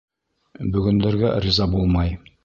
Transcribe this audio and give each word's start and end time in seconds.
Бөгөндәргә 0.75 1.33
риза 1.45 1.67
булмай 1.75 2.17